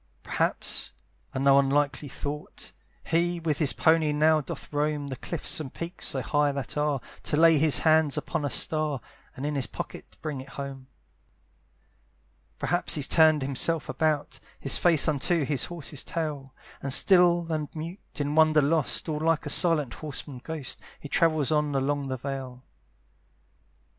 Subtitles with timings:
[0.23, 0.93] Perhaps,
[1.31, 2.71] and no unlikely thought!
[3.03, 6.99] He with his pony now doth roam The cliffs and peaks so high that are,
[7.21, 8.99] To lay his hands upon a star,
[9.35, 10.87] And in his pocket bring it home.
[12.57, 17.99] Perhaps he's turned himself about, His face unto his horse's tail, And still and mute,
[18.15, 22.63] in wonder lost, All like a silent horseman ghost, He travels on along the vale.